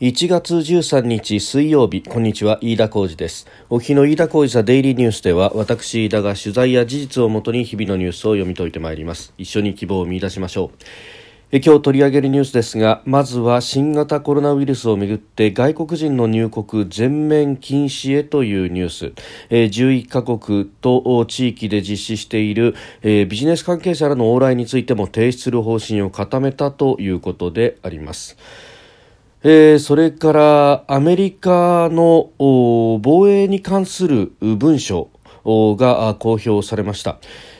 [0.00, 3.48] 1月13日水曜日こんにちは飯田浩二です。
[3.68, 9.34] お日の飯田浩二ザデイリーニュースでは私飯田が取材や事実をもとに日々のニュースを読み解いてまいります。
[9.38, 10.84] 一緒に希望を見出しましょう。
[11.50, 19.12] え今日取り上げるニュースですがまずは新型コロナウイルスをめぐって外国人の入国全面禁止へというニュース、
[19.50, 28.36] え11カ国と地域で実施している、えビジネス関係者らの往来についても提出する方針を固めたということであります。
[29.42, 35.10] えー、それからアメリカの防衛に関する文書
[35.44, 37.18] が公表されました。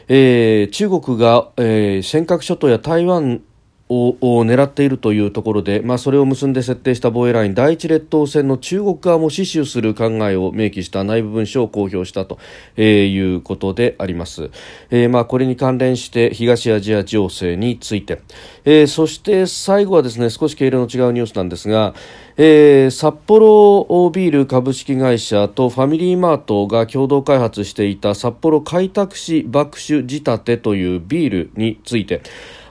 [0.09, 3.43] えー、中国が、えー、尖閣諸島や台湾
[3.89, 12.39] を狙っているというところで、まあ、それを結んで設定した防衛ライン第一列島線の中国側も死守する考えを明記した内部文書を公表したと、
[12.77, 14.51] えー、いうことであります、
[14.91, 18.21] えー、まあ、これに関連して東アジア情勢について、
[18.65, 21.95] えー、そして最後はですね少し経路の違うニュースなんですが、
[22.37, 32.23] えー、札幌ビール株式会社とファミリーマートが共同開発していた札幌開拓市爆酒仕立てというビールについて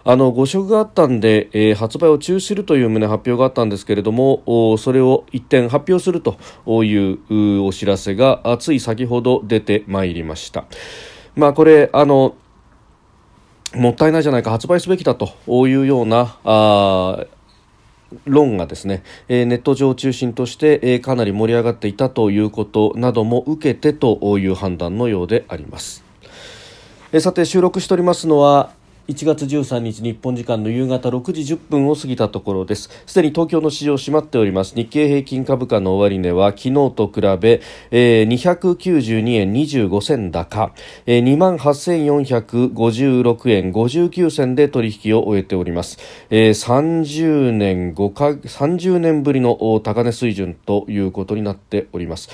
[0.09, 6.37] あの誤植があったんで、えー、発売を中止するという旨発表があったんですけれどもそれを一転発表すると
[6.85, 10.63] いうお知らせがつい先ほど出てまいりました。
[11.35, 12.35] まあ、これあの
[13.75, 15.33] もったいないじゃないか発売すべきだと
[15.67, 17.25] いうようなあ
[18.23, 26.05] 論がですね、えー、ネット上を中心として、えー、かなり盛り上がっていたということなども受けてという判断のようであります。
[27.11, 28.76] えー、さて収録しておりますのは
[29.07, 32.89] 1月13日日本時間の夕方6時10分を過ぎたところです。
[33.05, 34.75] すでに東京の市場閉まっております。
[34.75, 40.73] 日経平均株価の終値は昨日と比べ、えー、292円25銭高、
[41.05, 45.97] えー、28,456円59銭で取引を終えております、
[46.29, 52.27] えー、30年か30年ぶりの高値水準ということになっております。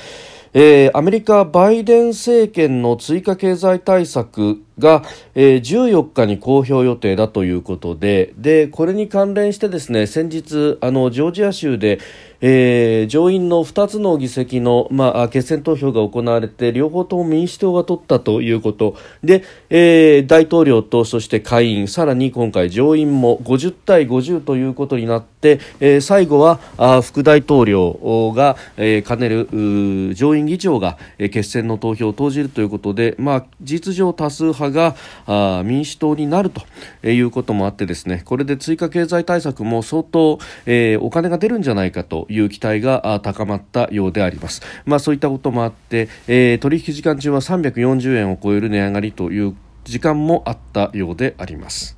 [0.56, 5.03] えー、アメリカバイデン政権の追加経済対策が、
[5.35, 12.00] えー、14日に公表予定だということででこれに関連してですね先日あのジョージア州で
[12.45, 18.97] えー、上院の2つの議席の、まあ、決選投票が行われて両方とも民主党が取ったということ。
[19.23, 36.62] で、えー、大統領とそして下院さらに今回上院も50対50ということになって、えー、最後はあ副大統領が、えー、兼ねる上院議長が、えー、決選の投票を投じるということで、まあ、実上多数派があ民主党になると
[37.07, 44.62] いうこともあってですねこれで追加経済対策も相当、えー、お金が出るんじゃないかという期待が高まったようであります。
[44.85, 51.97] まあ、そういったこともあって、えー、取引時間中は340円を超える値上がりという時間もあったようであります。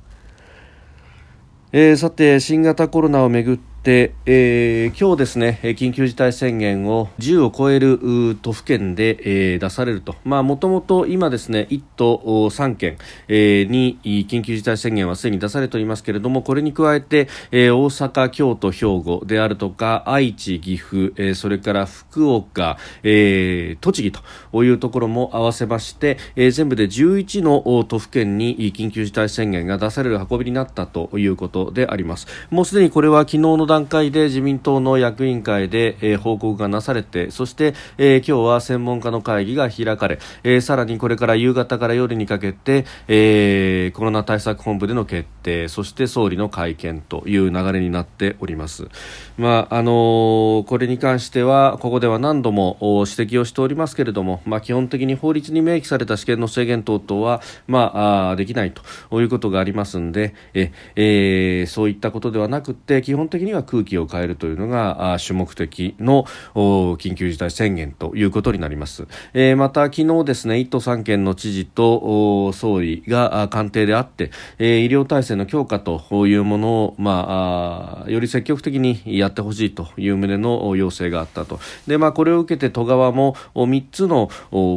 [1.72, 10.16] えー、さて新型コロナをめぐって、えー、今日ですね緊急事態宣言を10を超える都府県で、えー、出されると。
[10.24, 12.16] もともと今ですね1都
[12.50, 12.98] 3県、
[13.28, 24.20] えー、に緊急事態宣言はすでに出されておりますけれどもこれに加えて、えー、大阪、京都、兵庫であるとか愛知、岐阜、えー、それから福岡、えー、栃木
[24.50, 32.26] というところも合わせまして、えー、全部で11の都府県に緊急事態宣言が出される運びになったということであります。
[32.50, 48.88] もうすでにこれは昨日の段階で自民党の役員会で、えー、報告がなされてそして、えー、今日は専門家の会議が開かれ、えー、さらにこれから夕方から夜にかけて、えー、コロナ対策本部での決定そして総理の会見という流れになっております。
[49.36, 81.60] まああのー、これに関してはここでは何度も指摘をしておりますけれども、まあ、基本的に法律に明記された試験の制限等々は、まあ、あできないということがありますのでえ、えー、そういったことではなくて基本的には空気を変えるというのが主目的の緊急事態宣言ということになります、えー、また昨日ですね1都3県の知事と総理が官邸であって、えー、医療体制の強化というものを、まあ、より積極的にやってほしいという旨の要請があったと。
[81.86, 84.30] で、まあ、これを受けて都側も3つの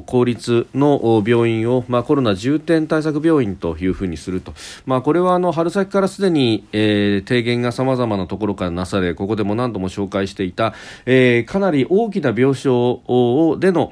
[0.06, 4.54] 公立の病院を、まあ、コロナ重点対策病院というふうにすると、
[4.86, 10.74] まあ、これはあの春先からすでに、えー、提言がさまざまなところからなされここでも何度も紹介していた、
[11.06, 13.92] えー、かなり大きな病床での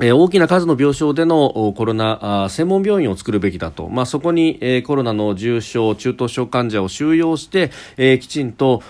[0.00, 8.82] 大きな数の病床でのコロナ専門病院を作るべきだと、まあ、そこに、コロナの重症、中等症患者を収容して、えきちんと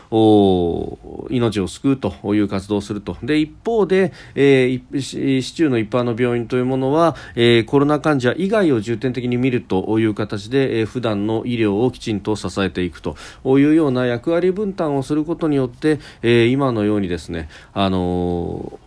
[1.29, 3.17] 命を救うという活動をすると。
[3.21, 13.17] で一方で、え市中の一般の病院というものは、えコロナ患者以外を重点的に見るという形で、え普段の医療をきちんと支えていくと。
[13.45, 18.79] いうような役割分担をすることによって、え今のようにですね、あの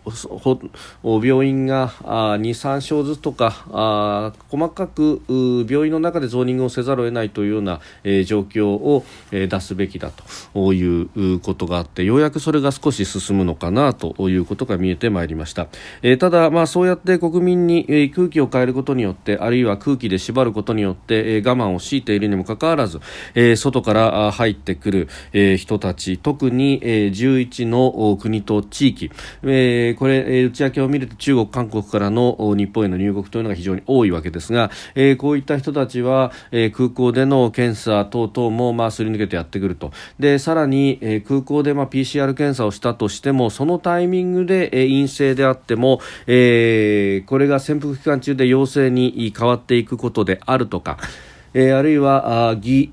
[1.04, 5.22] 病院が2、3床ずつとかあ細かく
[5.68, 10.10] 病院の中でゾーニングをせざるを得ないというような、えー、状況を、えー、出すべきだ
[10.54, 15.68] ということがあってようやくそれが少し進むのかなということが見えてまいりました、
[16.02, 23.00] えー、ただ、まあ、そうやって国民に、えー、空気を変えることによってあるいは空気で縛ることによって、えー、我慢を強いているにもかかわらず、
[23.34, 29.10] えー、外から入ってくる、えー、人たち特に、えー、11の国と地域、
[29.42, 39.92] えー、これ、えー、内訳を見ると中国、韓国からの日本への入国というのが非常に多いわけですが、えー、こういった人たちは、えー、空港での検査等々も、まあ、すり抜けてやってくると。
[40.18, 50.98] でさらに、えー、空港で、まあ、PCR 検査をしたとしてもそのタイミングで、えー、陰性であっても、えー、これが潜伏期間中で陽性に変わっていくことであるとか、
[51.54, 52.92] えー、あるいはあ偽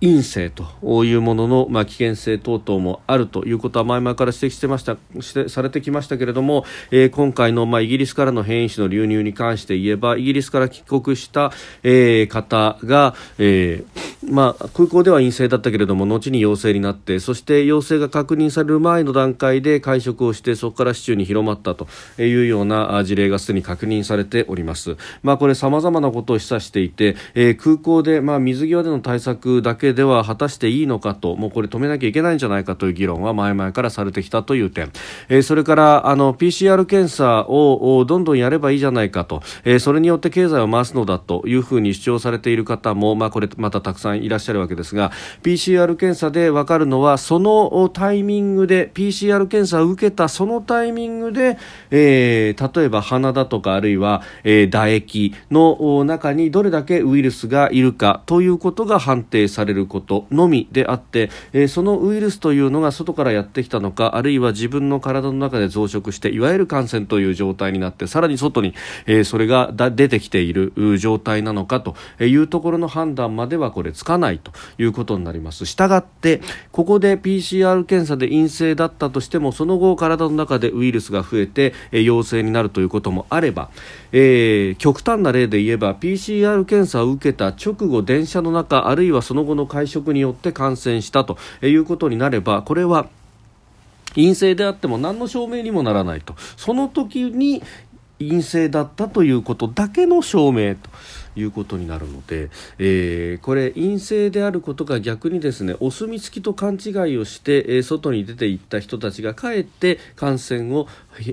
[0.00, 11.52] 陰性というものの、まあ、危険性等々もあるということは前々から指摘してましたしてされてきましたけれども、えー、今回の、まあ、イギリスからの変異種の流入に関して言えばイギリスから帰国した、
[11.82, 21.86] えー、方が、えーまあ、空港では陰性だったけれども後に陽性になってそして陽性が確認される前の段階で会食をしてそこから市中に広まったと
[22.18, 24.96] いうような事例がすでに確認されております。
[25.22, 34.92] まあ、これ様々なことを示唆していて、えー、空港で、まあ、水際での対策だけけでは果たしていいのかともうこれ止めなきゃいけないんじゃないかという議論は前々からされてきたという点、
[35.28, 45.12] えー、それからあの PCR 検査をどんどんやればいいじゃないかと、えー、それによって経済を回すのだというふうに主張されている方も、まあ、これまたたくさんいらっしゃるわけですが
[45.42, 51.58] PCR 検査で分かるのはそのタイミングで PCR 検査を受けたそのタイミングで、
[51.90, 68.74] えー、例えば鼻だとかあるいは、えー、唾液の中にどれだけウイルスがいるかということが判定されるることのみであって、えー、そのウイルスというのが外からやってきたのかあるいは自分の体の中で増殖していわゆる感染という状態になってさらに外に、
[69.06, 75.66] えー、それが出てきている状態なのかというところの判断まではこれつかないということになります。
[75.66, 76.40] したがって
[76.72, 83.70] ここで PCR 検査で陰性だったとしてもその後体の中でウイルスが増えて、えー、陽性になるということもあれば、
[84.12, 93.08] えー、極端な例で言えば PCR 検査を受けた直後電車の中あるいはその後の会食によって感染したということになればこれは
[94.14, 96.34] 陰性であっても何の証明にもならないと。
[96.56, 97.62] その時に
[98.18, 100.90] 陰性だったということだけの証明と
[101.36, 110.88] いうことになるので、えー、これ陰性であることが逆にですねお墨付きと勘違いをして、えー、外に出ていった人たちがかえって感染を、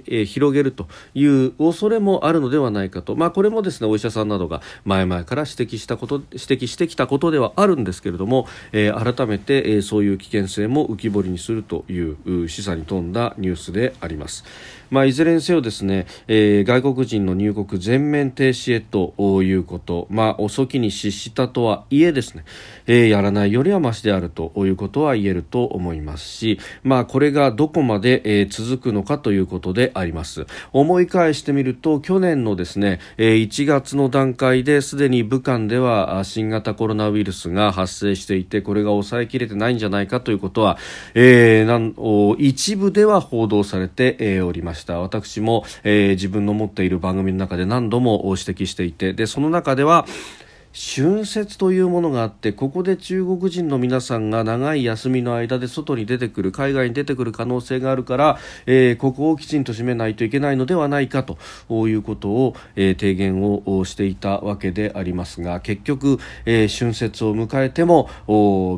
[0.08, 14.44] えー、広げるという恐れもあるのではないかと、まあ、これもですねお医者さんなどが前々から指摘したこと指摘してきたことではあるんですけれども、えー、改めて、えー、そういう危険性も浮き彫りにするという示唆に富んだニュースであります。
[14.90, 22.46] まあ、いずれにせよですね、えー、外国人の入国全面停止へということ、まあ、遅きに失したとはいえですね、
[22.88, 30.48] えー、やらないよりはましであるということは言えると思いますし、まあ、これがどこまで、えー、続くのかということであります。
[30.74, 40.80] 思い返してみると去年のですね、え、1月の段階ですでに武漢では新型コロナウイルスが発生していてこれが抑えきれてないんじゃないかということは、
[41.13, 41.94] えー、なん
[42.39, 45.00] 一部では報道されて、え、おりました。
[45.00, 50.05] 私も、えー、自分の持っている番組の中で何度も指摘していてでその中では
[50.75, 61.38] 春節というものがあってここで中国人の皆さんが長い休みの間で外に出てくる海外に出てくる可能性があるから、えー、ここをきちんと締めないといけないのではないかと
[61.88, 68.10] いうことを、えー、提言をしていたわけでありますが結局、えー、春節を迎えても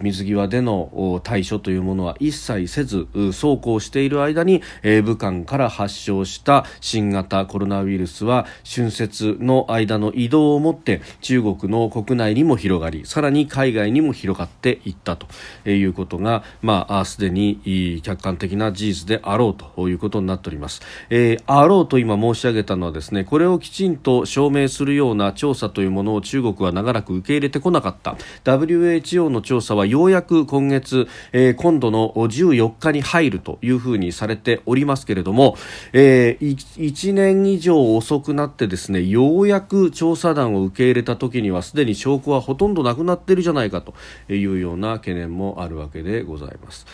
[0.03, 15.27] 水際での対処というものは一切せずそうこうしている間に、えー、武漢から発症した新型コロナウイルスは春節の間の移動をもって中国の国内にも広がりさらに海外にも広がっていったと
[15.69, 28.17] いうことがまあすでに客観的な事実であろうということになっております、えー、あろうと今申し上げたのはですねこれをきちんと証明するような調査というものを中国は長らく受け入れてこなかった。
[28.43, 35.57] WHO の調査はようやく今月、えー、今度の14日に入るというふうにされておりますけれども、
[35.93, 43.93] えー、1年以上遅くなってですねようやく調査団を受け入れた時にはすでに証拠はほとんどなくなっているじゃないかと
[44.27, 46.85] いうような懸念もあるわけでございます。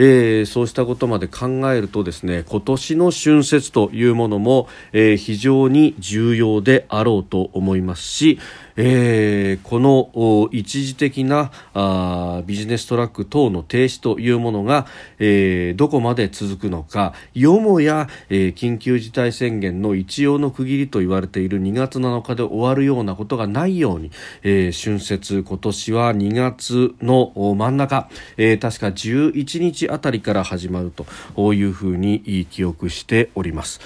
[0.00, 8.38] えー、そうしたことまで考えるとですね今年の春節というものも、えー、非常に重要であろうと思いますし、
[8.80, 14.86] えー、この一時的なあビジネストラック等の停止というものが、
[15.18, 24.12] えー、どこまで続くのかよもや、えー、緊急事態宣言の一応の区切りと言われている2月7日で終わるようなことがないように、
[24.44, 30.92] えー、春節今年は2月の真ん中、えー、確か11日あたりから始まる
[31.34, 33.80] というふうに記憶しております。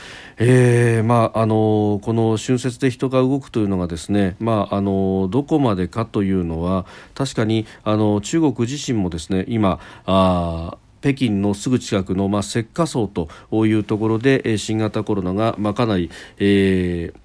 [0.45, 6.85] えーまあ、あのこの春節で人が動くというのがですね、まあ、のどこまでかというのは
[7.15, 13.29] 確かにあの中国自身もですね今あ北京のすぐ近くの、まあ、石化層と
[13.67, 17.22] いうところで新型コロナが、まあ、かなり、えー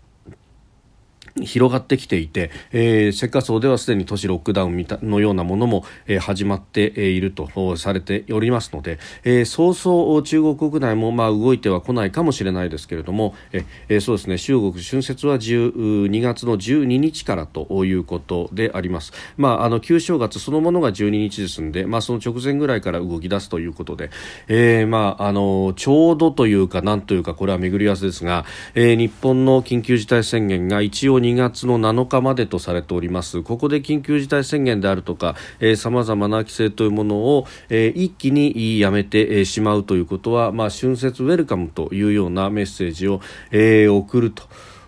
[1.43, 19.13] 広がってきていて、えー、石化層ではすでに都市ロックダウンのようなものも、えー、始まっているとされておりますので、えー、そうそう中国国内もまあ動いては来ないかもしれないですけれども、えー、そうですね中国春節は12月の12日からということであります。
[19.35, 24.09] まああの旧正月そのものが12日ですので、まあその直前ぐらいから動き出すということで、
[24.47, 35.35] えー、まああのちょうどというかなんというかこれは巡り合わせですが、えー、日本の緊急事態宣言が一応2月の7日までとされておりますここで緊急事態宣言であるとか
[35.75, 43.19] さまざまな規制というものを、えー、一気にやめてしまうということは、まあ、春節ウェルカムというようなメッセージを、
[43.51, 44.43] えー、送ると。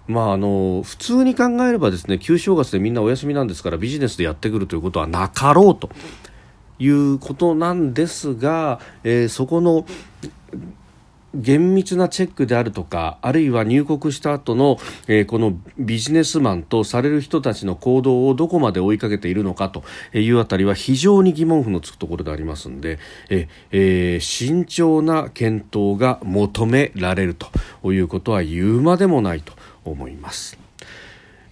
[0.07, 5.91] まあ、あの普通に考えればですね旧正月でみんなお休みなんですからビジネスでやってくるということはなかろうと
[6.79, 9.85] いうことなんですが、えー、そこの
[11.33, 19.83] 厳密なチェックであるとかあるいは入国した後の、えー、このビジネスマンとされる人たちの行動をどこまで追いかけているのかと
[20.13, 29.53] いうあたりは非常に疑問符のつくところでありますので、ええー、慎重な検討が求められるということは言うまでもないと
[29.85, 30.57] 思います。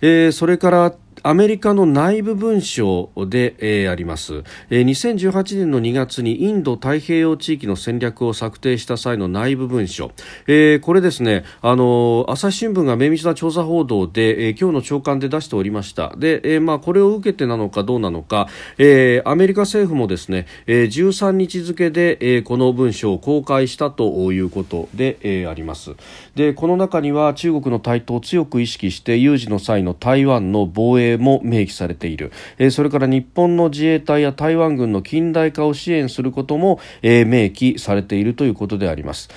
[0.01, 0.93] えー、それから
[1.27, 10.13] アメリカの内部文書で、えー、あります、えー、2018年の2月にインド太平洋地域の戦略を策定した際の内部文書、
[10.47, 16.15] えー、これですねあの朝日新聞が綿密な調査報道で、えー、今日の朝刊で出しておりました。
[16.15, 25.93] で、えーまあ、これを受けてなのかどうなのか、えー、アメリカ政府もですね、えー、13日付で、えー、この文書を公開したということで、えー、あります。
[26.35, 39.29] でこの中には中国の台頭を強く意識して有事の際の台湾の防衛も明記されている、えそれから日本の自衛隊や台湾軍の近代化を支援することも、え明記されているということであります。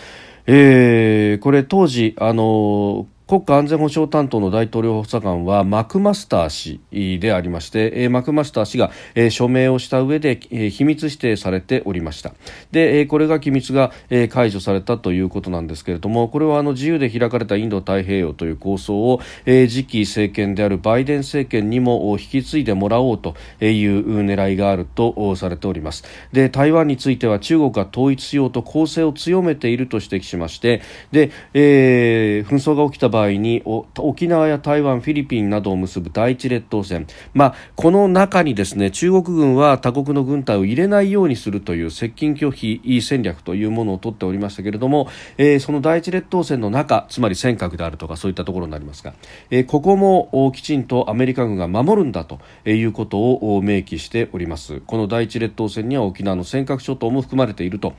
[0.46, 6.80] えー、これ当時あの国家安全保障担当の大統領補佐官はマクマスター氏
[7.20, 12.34] でありまして、えマクマスター氏が、え署名をした上で、え秘密指定されておりました。
[12.72, 26.02] で、えこれが機密が、え解除されたということなんですけれどもこれはあの自由で開かれたインド太平洋という構想を、え次期政権であるバイデン政権にも引き継いでもらおうという狙いがあるとされております。
[26.32, 30.82] で台湾については中国が統一しようと攻勢を強めていると指摘しまして
[31.12, 33.62] で、えー、紛争が起きた場合場合に
[33.98, 49.14] 沖縄や台湾、フィリピンなどを結ぶ第一列島線、まあ、この中にですね中国軍は他国の軍隊を入れないようにするという接近拒否戦略というものを取っておりましたけれども、えー、その第一列島線の中つまり尖閣であるとかそういったところになりますが、
[49.50, 57.94] えー、ここもきちんとアメリカ軍が守るんだということを明記しておりますこの第一列島線には沖縄の尖閣諸島も含まれていると、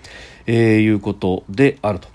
[0.47, 2.07] えー、いうことであると。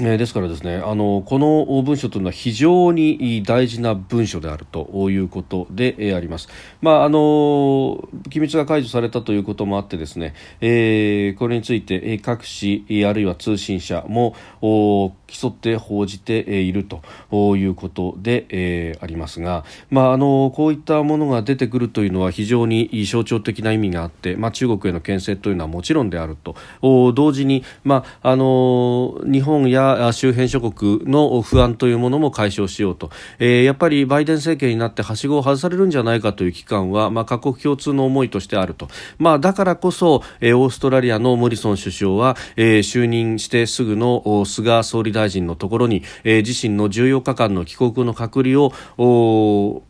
[0.00, 6.48] え、ですからですねあのこの文書というのは非常に大事な文書であるということで、あります。
[6.80, 16.84] まああの機密が解除されたということもあってですね、えー、これについて各紙あるいは通信社も競って報じている
[17.30, 26.54] ということで、えー、ありますが、まああのこういったものが出てくるというのは非常に象徴的な意味があって、まあ中国への牽制というのはもちろんであると
[27.12, 49.82] 同時にまああの日本や周辺諸国の不安というものも解消しようと、えー、やっぱりバイデン政権になってはしごを外されるんじゃないかという期間は、まあ、各国共通の思いとしてあると、まあ、だからこそ、えー、オーストラリアのモリソン首相は、えー、就任してすぐの菅総理大臣のところに、えー、自身の14日間の帰国の隔離を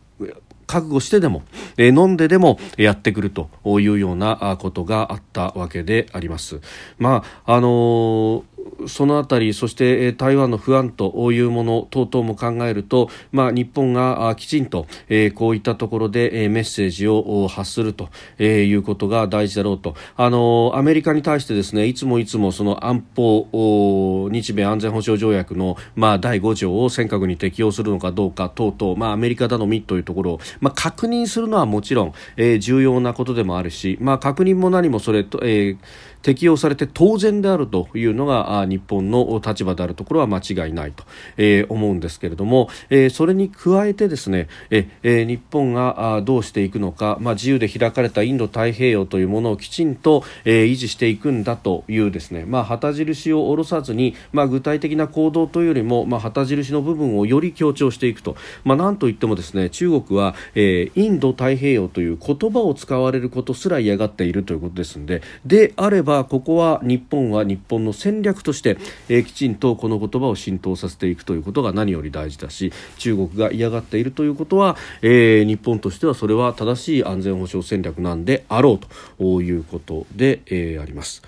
[0.69, 1.41] 覚悟してでも、
[1.77, 6.61] え、飲んででもやってくるというようなことがあったわけであります。
[6.99, 14.87] まああのーそのあたりそして台湾の不安というもの等々も考えると、まあ、日本がきちんと、
[15.35, 18.09] こういったところで、メッセージを発すると、
[18.39, 19.95] いうことが大事だろうと。
[20.15, 32.13] あのアメリカに対してですねいつもいつもその安保日米安全保障条約の、まあ、第5条を尖閣に適用するのかどうか等々、まあ、アメリカ頼みというところを、まあ、確認するのはもちろん、
[32.59, 35.77] 重要なことでもあるし、まあ、確認も何もそれと、えー
[36.21, 41.03] 適用されて当然であるというのが日本の立場であるところは間違いないと、
[41.37, 68.77] えー、思うんですけれども、えー、それに加えてですね、えー、日本がどうしていくのか、まあ、自由で開かれたインド太平洋というものをきちんと、えー、維持していくんだというですね、まあ、旗印を下ろさずに、まあ、具体的な行動というよりも、まあ、旗印の部分をより強調していくと、まあ、なんといってもですね中国は、えー、インド太平洋という言葉を使われることすら嫌がっているということですのでであればばここは日本は日本の戦略として、
[69.09, 78.79] えー、きちんとこの言葉を浸透させていくということが何より大事だし中国が嫌がっているということは、えー、日本としてはそれは正しい安全保障戦略なんであろう
[79.19, 81.21] ということで、えー、あります。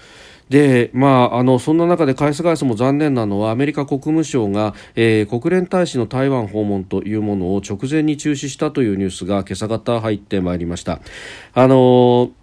[0.50, 11.00] で、まあ、あの、そんな中で返す返すも残念なのは、アメリカ国務省が、えー、国連大使の台湾訪問というものを直前に中止したというニュースが今朝方入ってまいりました。
[11.54, 12.41] あのー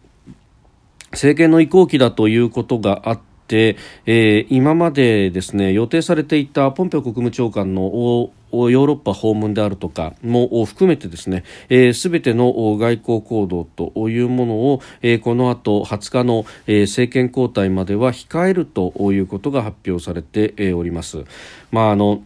[1.13, 11.45] 政権の移行期だということがあって、えー、今までですね予定されていたポンペオ国務長官のヨーロッパ訪問であるとかも含めてですね
[11.93, 21.25] すべ、えー、ての外交行動というものを、えー、この後20日の、えー、政権交代までは控えるということが発表されてえおります。
[21.71, 22.23] まああの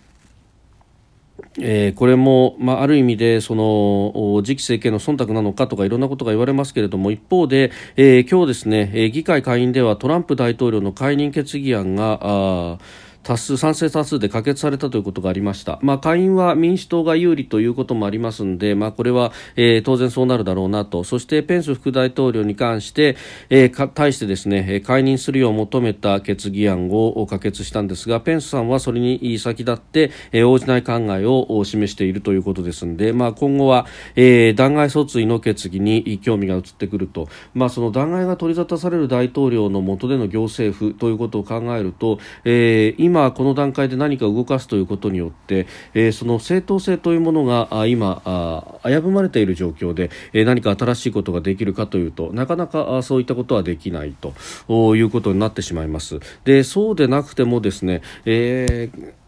[1.61, 12.79] えー、これも、まあ、ある意味でその次期政権の忖度なのかとかいろんなことが言われますけれども一方で、えー、今日ですね、えー、議会下院ではトランプ大統領の解任決議案があ
[13.23, 21.05] 多数賛成多数で可決されたということがありました、まあ、下院は民主党が有利ということもありますので、まあ、これは、えー、当然そうなるだろうなと。
[21.05, 23.17] そしてペンス副大統領に関して、
[23.49, 33.87] えー、対してですね解任するよう求めた決議案を可決したんですがペンスさんはそれに先立って、えー、応じない考えを示しているということですので、まあ、今後は、
[34.17, 54.16] えー、弾劾訴追の決議に興味が移ってくると、まあ、その弾劾が取り沙汰される大統領の下での行政府ということを考えると、えー、今今この段階で何か動かすということによって、えー、その正当性というものが今危ぶまれている状況で、えー、何か新しいことができるかというとなかなかそういったことはできない
[54.66, 56.20] ということになってしまいます。
[56.44, 59.22] でそうでなくてもですね、えー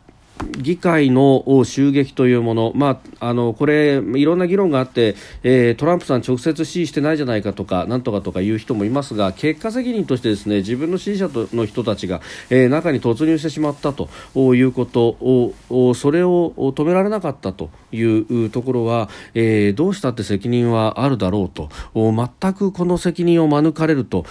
[0.59, 12.21] 議会の襲撃というもの、まあ、あのこれ、いろんな議論があって、えー、トランプさん直接支持してないじゃないかとか、なんとかとかいう人もいますが、結果責任としてですね自分の支持者の人たちが、
[12.51, 14.09] えー、中に突入してしまったと
[14.55, 24.25] いうことを、それを止められなかったというところは、えー、どうしたって責任はあるだろうと、全くこの責任を免れると、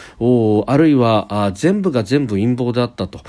[0.67, 3.21] あるいは全部が全部陰謀であったと。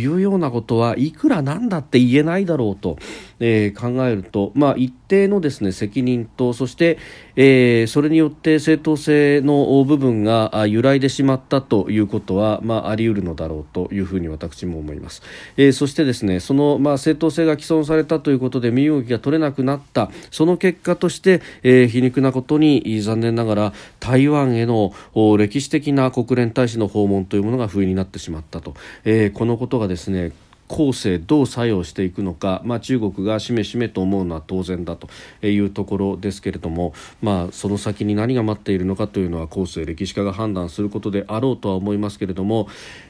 [0.00, 2.98] いうようなことはいくらなんだって言言えないだろうと、
[3.38, 6.98] えー、考えると、まあ、一定のですね責任とそして、
[7.36, 15.22] えー、それによって正当性の部分が揺らいでしまったということは、まあ、あり得るのだろうというふうに私も思います、
[15.56, 24.92] えー、そしてですねその、まあ、正当性が毀損されたということで身動きが取れなくなったその結果として、えー、皮肉なことに残念ながら台湾への
[25.38, 30.32] 歴史的な国連大使の訪問というものが不意になってしまったと、えー、このことがですね
[30.70, 35.08] 後世どう作用していくのか、まあ、中国がしめしめと思うのは当然だと
[35.44, 42.68] いうところですけれども、まあ、その先に何が待っているのかというのは後世歴史家が判断することであろうとは思いますけれども、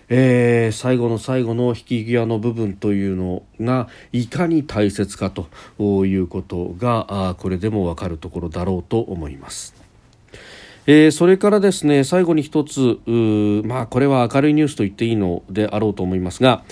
[0.09, 9.75] えー、最後の最後の引き際の部分というのがいかに大切かということがこれでも分かるところだろうと思います。
[10.87, 12.99] えー、それからですね最後に一つ
[13.65, 16.65] まあこれは明るいニュースと言っていいのであろうと思いますが、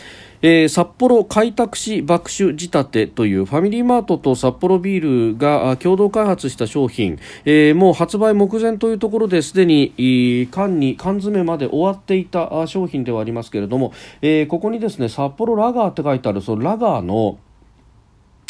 [0.43, 17.39] えー、札幌開拓し爆酒仕立てというファミリーマートと札幌ビールが共同開発した商品、えー、もう発売目前というところですでに缶に缶詰まで終わっていた商品ではありますけれども、えー、ここにですね札幌ラガーって書いてあるそのラガーの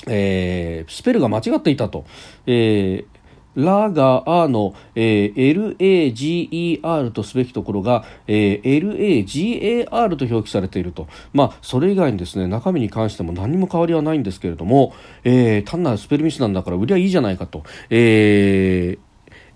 [0.07, 2.05] えー、スペルが間違っていたと、
[2.47, 3.18] えー、
[3.59, 14.95] ラガーの、えー、LAGER とすべきところが、えー、LAGAR と表記されていると、まあ、それ以外にですね中身に関しても何も変わりはないんですけれども、
[15.25, 19.09] えー、単なるスペルミスなんだから売りゃいいじゃないかと、えー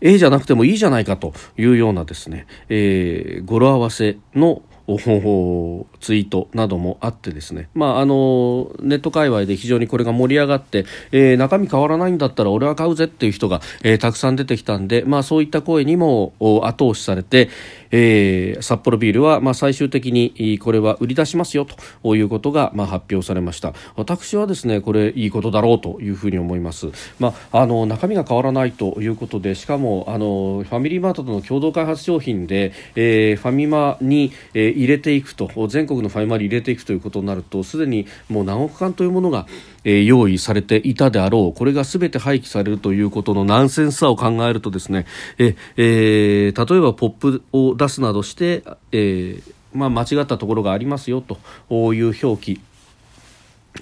[0.04, 4.62] A じゃなくてもいいじゃないかというようなですね、えー、語呂合わせの
[4.98, 17.48] ツイートなどもあってですね、まあ、あのネット界隈で非常にこれが盛り上がって、えー、中身変わらないんだったら俺は買うぜっていう人が、えー、たくさん出てきたんで、まあ、そういった声にも後押しされて、
[17.92, 21.66] えー、札幌ビールは、まあ、最終的にこれは売り出しますよ
[22.02, 23.74] ということが、まあ、発表されました。
[23.96, 39.46] 私はですねこれいいことだろうというふうに思います、まあ、あの中身が変わらないということでしかもあのファミリーマートとの共同開発商品で、えー、ファミマに、えー、入れていくと全国のファミマに入れていくということになるとすでにもう何億缶というものが、
[39.84, 41.58] え、用意されていたであろう。
[41.58, 45.06] これが全て廃棄されるということのナンセンスさを考えるとですね、
[45.38, 51.38] ええー、例えばポップを出すなどして、えーまあ、間違ったところがありますよと。
[51.94, 52.60] いう表記。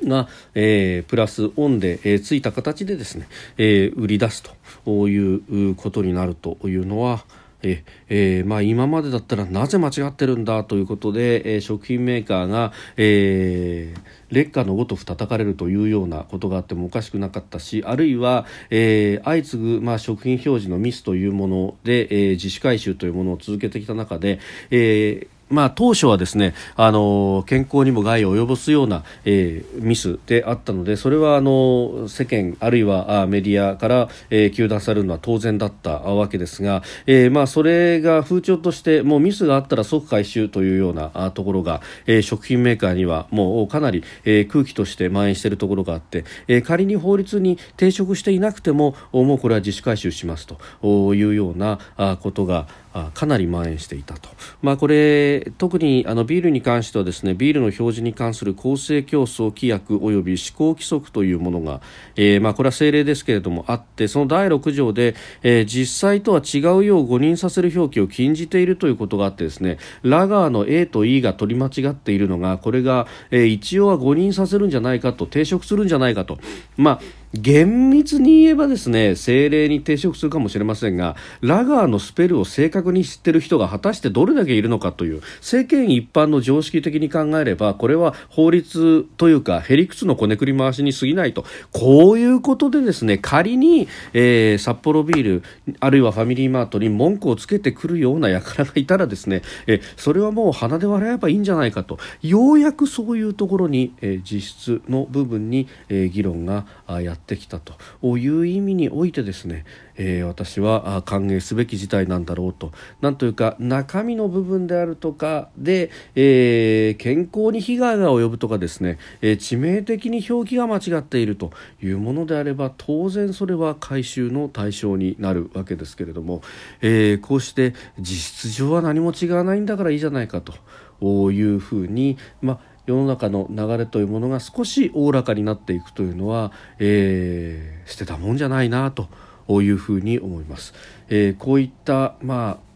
[0.04, 3.26] が、えー、プラスオンで、えー、ついた形でですね、
[3.58, 4.44] えー、売り出す
[4.84, 7.24] ということになるというのは、
[7.62, 51.78] ええー、まあ、今までだったらなぜ間違ってるんだということで、えー、食品メーカーが、えー、劣化のごとく叩かれるというようなことがあってもおかしくなかったしあるいは、えー、相次ぐ、まあ、食品表示のミスというもので、えー、自主回収というものを続けてきた中で、えーまあ、当初はですね、あの健康にも害を及ぼすような、えー、ミスであったのでそれはあの世間あるいはあメディアから、えー、糾弾されるのは当然だったわけですが、えーまあ、それが風潮としてもうミスがあったら即回収というようなあところが、えー、食品メーカーにはもうかなり、えー、空気として蔓延しているところがあって、えー、仮に法律に抵触していなくてももうこれは自主回収しますというような
[52.22, 52.68] ことが
[53.14, 54.28] かなり蔓延していたと、
[54.62, 61.80] まあ、これ特にあのビールに関してはですねビールの表示に関する公正競争規約及び施行規則というものが、
[62.16, 76.38] えーまあ、これは政令ですけれどもあってその第6条で、えー、実際とは違うよう誤認させる表記を禁じているということがあってですねラガーの A と E が取り間違っているのがこれが、えー、一応は誤認させるんじゃないかと抵触するんじゃないかと。
[76.76, 91.44] まあ厳密に言えばですね精霊に抵触するかもしれませんがラガーのスペルを正確に知ってる人が果たしてどれだけいるのかという世間一般の常識的に考えればこれは法律というかへりくつのこねくり回しに過ぎないと。
[91.72, 95.42] こういうことでですね仮に、えー、札幌ビール
[95.78, 101.98] あるいはファミリーマートに文句をつけてくるような輩がいたらですね、えそれはもう鼻で笑えばいいんじゃないかと。
[102.22, 106.66] ようやくそういうところに、えー、実質の部分に、えー、議論が
[107.00, 107.74] やってってきたと
[108.18, 109.64] いう意味においてですね、
[109.96, 112.72] えー、私は歓迎すべき事態なんだろうと。
[113.00, 121.52] なんというか中身の部分であるとかで、えー、健康に被害が及ぶとかですね、えー、致命的に表記が間違っていると
[121.82, 126.42] いうものであれば当然それは回収の対象になるわけですけれども、
[126.80, 139.08] えこうして実質上は何も違わないんだからいいじゃないかというふうに、まあ世の中の流れというものが少しおおらかになっていくというのは、えー、捨てたもんじゃないなと
[139.48, 140.74] いうふうに思います。
[141.08, 142.70] えー、こういったまあ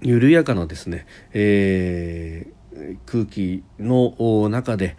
[0.00, 4.96] 緩やかなですね、えー、空気の中で、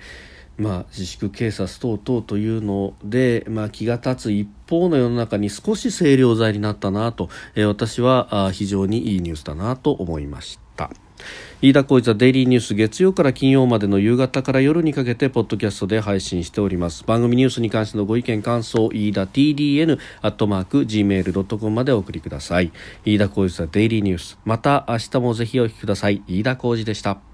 [0.57, 10.91] まあ、自粛警察等々というので、まあ、気が立つ一方の世の中に少し清涼剤になったなと、えー、私は非常にいいニュースだなと思いました。
[11.61, 17.03] 飯田浩司ザデイリーニュース月曜から金曜までの夕方から夜にかけてポッドキャストで配信しております。
[17.03, 22.71] 番組ニュースに関してのご意見感想飯田 TDN アットマーク Gmail.com までお送りください。
[23.03, 24.39] 飯田浩司ザデイリーニュース。
[24.45, 26.23] また明日もぜひお聞きください。
[26.29, 27.28] 飯田浩司でした。